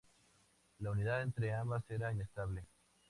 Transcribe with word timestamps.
La 0.79 0.89
unidad 0.89 1.21
entre 1.21 1.53
ambas 1.53 1.83
era 1.91 2.11
inestable. 2.11 2.63